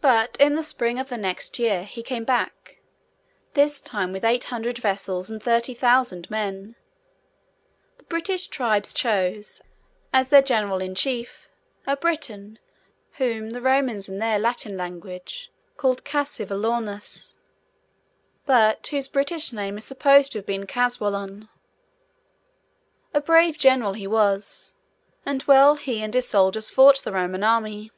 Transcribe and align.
But, 0.00 0.36
in 0.40 0.56
the 0.56 0.64
spring 0.64 0.98
of 0.98 1.10
the 1.10 1.16
next 1.16 1.60
year, 1.60 1.84
he 1.84 2.02
came 2.02 2.24
back; 2.24 2.80
this 3.54 3.80
time, 3.80 4.10
with 4.12 4.24
eight 4.24 4.42
hundred 4.46 4.78
vessels 4.78 5.30
and 5.30 5.40
thirty 5.40 5.74
thousand 5.74 6.28
men. 6.28 6.74
The 7.98 8.04
British 8.06 8.48
tribes 8.48 8.92
chose, 8.92 9.62
as 10.12 10.28
their 10.28 10.42
general 10.42 10.80
in 10.80 10.96
chief, 10.96 11.48
a 11.86 11.96
Briton, 11.96 12.58
whom 13.12 13.50
the 13.50 13.60
Romans 13.60 14.08
in 14.08 14.18
their 14.18 14.40
Latin 14.40 14.76
language 14.76 15.52
called 15.76 16.04
Cassivellaunus, 16.04 17.36
but 18.44 18.84
whose 18.88 19.06
British 19.06 19.52
name 19.52 19.78
is 19.78 19.84
supposed 19.84 20.32
to 20.32 20.38
have 20.38 20.46
been 20.46 20.66
Caswallon. 20.66 21.48
A 23.14 23.20
brave 23.20 23.56
general 23.56 23.92
he 23.92 24.08
was, 24.08 24.74
and 25.24 25.44
well 25.44 25.76
he 25.76 26.02
and 26.02 26.12
his 26.12 26.26
soldiers 26.26 26.72
fought 26.72 27.04
the 27.04 27.12
Roman 27.12 27.44
army! 27.44 27.92